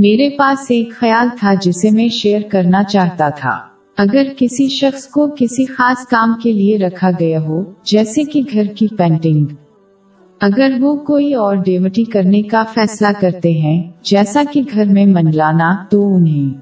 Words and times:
میرے 0.00 0.28
پاس 0.38 0.66
ایک 0.68 0.92
خیال 0.92 1.28
تھا 1.38 1.54
جسے 1.54 1.90
میں 1.90 2.08
شیئر 2.08 2.40
کرنا 2.50 2.82
چاہتا 2.82 3.28
تھا۔ 3.28 3.58
اگر 3.96 4.26
کسی 4.36 4.68
شخص 4.68 5.06
کو 5.06 5.28
کسی 5.38 5.64
خاص 5.64 6.06
کام 6.06 6.34
کے 6.42 6.52
لیے 6.52 6.78
رکھا 6.78 7.10
گیا 7.20 7.40
ہو، 7.40 7.64
جیسے 7.84 8.24
کہ 8.24 8.42
گھر 8.52 8.64
کی 8.64 8.86
پینٹنگ۔ 8.98 9.44
اگر 10.40 10.72
وہ 10.80 10.96
کوئی 10.96 11.34
اور 11.34 11.56
ڈیوٹی 11.56 12.04
کرنے 12.04 12.42
کا 12.42 12.64
فیصلہ 12.74 13.06
کرتے 13.20 13.52
ہیں، 13.52 13.82
جیسا 14.02 14.42
کہ 14.52 14.62
گھر 14.72 14.84
میں 14.84 15.06
منڈلانا 15.06 15.84
تو 15.90 16.16
انہیں 16.16 16.60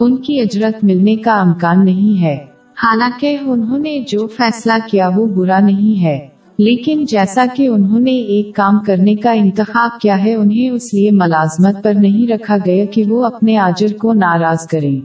ان 0.00 0.16
کی 0.16 0.40
اجرت 0.40 0.84
ملنے 0.84 1.16
کا 1.16 1.40
امکان 1.40 1.84
نہیں 1.84 2.22
ہے۔ 2.22 2.36
حالانکہ 2.82 3.38
انہوں 3.46 3.78
نے 3.78 4.00
جو 4.08 4.26
فیصلہ 4.26 4.72
کیا 4.90 5.10
وہ 5.16 5.26
برا 5.26 5.60
نہیں 5.60 6.04
ہے۔ 6.04 6.35
لیکن 6.58 7.04
جیسا 7.04 7.44
کہ 7.56 7.68
انہوں 7.68 8.00
نے 8.00 8.12
ایک 8.12 8.54
کام 8.54 8.78
کرنے 8.86 9.14
کا 9.14 9.30
انتخاب 9.30 10.00
کیا 10.00 10.24
ہے، 10.24 10.34
انہیں 10.34 10.70
اس 10.70 10.94
لیے 10.94 11.10
ملازمت 11.10 11.84
پر 11.84 11.94
نہیں 11.94 12.32
رکھا 12.32 12.56
گیا 12.66 12.84
کہ 12.84 13.04
وہ 13.08 13.24
اپنے 13.24 13.58
آجر 13.58 13.96
کو 13.98 14.12
ناراض 14.12 14.66
کریں۔ 14.66 15.00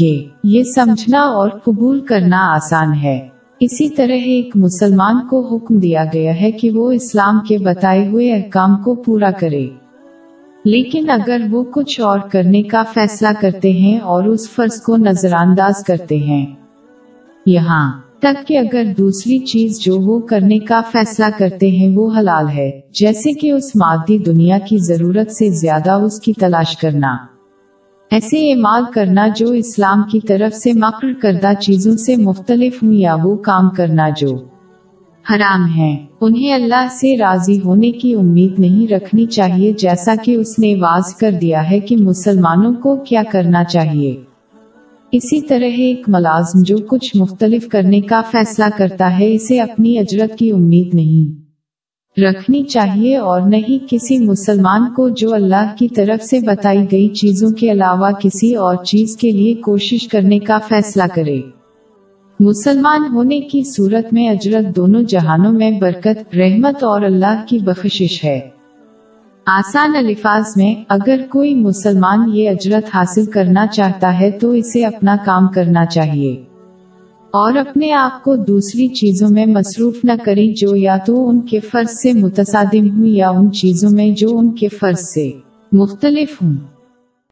یہ 0.00 0.24
یہ 0.44 0.62
سمجھنا 0.62 1.20
اور 1.20 1.50
قبول 1.50 2.00
کرنا 2.00 2.54
آسان 2.54 2.94
ہے۔ 2.94 3.28
اسی 3.60 3.88
طرح 3.88 4.12
ایک 4.12 4.50
مسلمان 4.54 5.28
کو 5.28 5.46
حکم 5.46 5.78
دیا 5.78 6.04
گیا 6.12 6.40
ہے 6.40 6.52
کہ 6.52 6.70
وہ 6.70 6.92
اسلام 6.92 7.38
کے 7.48 7.58
بتائے 7.58 8.08
ہوئے 8.08 8.32
احکام 8.32 8.82
کو 8.82 8.94
پورا 8.94 9.30
کرے۔ 9.30 9.68
لیکن 10.64 11.10
اگر 11.10 11.40
وہ 11.50 11.64
کچھ 11.64 12.00
اور 12.00 12.18
کرنے 12.32 12.62
کا 12.62 12.82
فیصلہ 12.82 13.28
کرتے 13.40 13.72
ہیں 13.72 13.98
اور 13.98 14.24
اس 14.24 14.50
فرض 14.50 14.82
کو 14.82 14.96
نظر 14.96 15.32
انداز 15.32 15.84
کرتے 15.86 16.16
ہیں۔ 16.16 16.46
یہاں 17.46 18.00
تک 18.24 18.48
کہ 18.48 18.58
اگر 18.58 18.84
دوسری 18.98 19.38
چیز 19.38 19.80
جو 19.80 19.96
وہ 19.96 20.20
کرنے 20.20 20.58
کا 20.58 20.80
فیصلہ 20.92 21.24
کرتے 21.38 21.70
ہیں 21.70 21.96
وہ 21.96 22.10
حلال 22.18 22.48
ہے، 22.48 22.70
جیسے 23.00 23.32
کہ 23.32 23.50
اس 23.50 23.76
مادی 23.76 24.18
دنیا 24.18 24.58
کی 24.58 24.78
ضرورت 24.78 25.30
سے 25.30 25.50
زیادہ 25.50 25.92
اس 25.92 26.20
کی 26.20 26.32
تلاش 26.32 26.76
کرنا۔ 26.76 27.16
ایسے 28.10 28.52
اعمال 28.52 28.84
کرنا 28.94 29.28
جو 29.36 29.50
اسلام 29.52 30.02
کی 30.12 30.20
طرف 30.20 30.56
سے 30.56 30.72
مقر 30.72 31.12
کردہ 31.22 31.52
چیزوں 31.60 31.96
سے 31.96 32.16
مختلف 32.16 32.82
ہوں 32.82 32.92
یا 32.92 33.16
وہ 33.22 33.36
کام 33.36 33.70
کرنا 33.70 34.08
جو 34.16 34.34
حرام 35.30 35.66
ہے 35.76 35.96
انہیں 36.20 36.52
اللہ 36.52 36.86
سے 36.90 37.16
راضی 37.16 37.60
ہونے 37.60 37.90
کی 37.90 38.14
امید 38.14 38.58
نہیں 38.58 38.92
رکھنی 38.92 39.26
چاہیے، 39.26 39.72
جیسا 39.72 40.14
کہ 40.24 40.34
اس 40.34 40.58
نے 40.58 40.74
واضح 40.74 41.18
کر 41.20 41.30
دیا 41.30 41.70
ہے 41.70 41.80
کہ 41.80 41.96
مسلمانوں 41.96 42.72
کو 42.72 42.96
کیا 42.96 43.22
کرنا 43.32 43.64
چاہیے۔ 43.64 44.16
اسی 45.14 45.40
طرح 45.40 45.64
ایک 45.64 46.08
ملازم 46.08 46.62
جو 46.62 46.76
کچھ 46.78 47.16
مختلف 47.16 47.68
کرنے 47.68 48.00
کا 48.00 48.22
فیصلہ 48.30 48.64
کرتا 48.76 49.18
ہے، 49.18 49.34
اسے 49.34 49.60
اپنی 49.60 49.98
اجرت 49.98 50.38
کی 50.38 50.52
امید 50.52 50.94
نہیں 50.94 51.44
رکھنی 52.20 52.62
چاہیے 52.62 53.16
اور 53.16 53.40
نہیں 53.40 53.84
کسی 53.90 54.18
مسلمان 54.18 54.94
کو 54.96 55.08
جو 55.08 55.34
اللہ 55.34 55.74
کی 55.78 55.88
طرف 55.88 56.24
سے 56.24 56.40
بتائی 56.40 56.78
گئی 56.92 57.08
چیزوں 57.08 57.50
کے 57.50 57.72
علاوہ 57.72 58.10
کسی 58.10 58.54
اور 58.54 58.84
چیز 58.84 59.16
کے 59.16 59.30
لیے 59.30 59.54
کوشش 59.54 60.08
کرنے 60.08 60.38
کا 60.38 60.58
فیصلہ 60.68 61.02
کرے۔ 61.14 61.40
مسلمان 62.40 63.00
ہونے 63.12 63.40
کی 63.40 63.62
صورت 63.62 64.12
میں 64.12 64.28
اجرت 64.28 64.76
دونوں 64.76 65.02
جہانوں 65.02 65.52
میں 65.52 65.70
برکت، 65.70 66.36
رحمت 66.36 66.84
اور 66.84 67.02
اللہ 67.02 67.44
کی 67.48 67.58
بخشش 67.58 68.24
ہے۔ 68.24 68.53
آسان 69.46 69.96
الفاظ 69.96 70.44
میں، 70.56 70.84
اگر 70.88 71.20
کوئی 71.30 71.54
مسلمان 71.54 72.30
یہ 72.34 72.50
اجرت 72.50 72.90
حاصل 72.94 73.26
کرنا 73.26 73.66
چاہتا 73.66 74.20
ہے 74.20 74.30
تو 74.30 74.50
اسے 74.50 74.84
اپنا 74.84 75.16
کام 75.24 75.48
کرنا 75.48 75.86
چاہیے۔ 75.86 76.42
اور 77.30 77.52
اپنے 77.52 77.92
آپ 77.92 78.24
کو 78.24 78.36
دوسری 78.36 78.88
چیزوں 78.88 79.28
میں 79.30 79.46
مصروف 79.46 79.96
نہ 80.04 80.12
کریں 80.24 80.52
جو 80.56 80.76
یا 80.76 80.96
تو 80.96 81.28
ان 81.28 81.40
کے 81.40 81.60
فرض 81.60 81.90
سے 81.90 82.12
متصادم 82.12 82.98
ہوں 82.98 83.06
یا 83.06 83.30
ان 83.30 83.52
چیزوں 83.52 83.90
میں 83.90 84.10
جو 84.10 84.38
ان 84.38 84.52
کے 84.52 84.68
فرض 84.68 85.00
سے 85.00 85.30
مختلف 85.72 86.42
ہوں۔ 86.42 86.73